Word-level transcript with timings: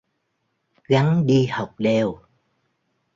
Gắng 0.87 1.27
đi 1.27 1.45
học 1.45 1.75
đều 1.77 2.19